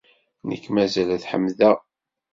Nekk 0.49 0.65
mazal 0.73 1.09
ad 1.15 1.19
t-ḥemdeɣ. 1.21 1.77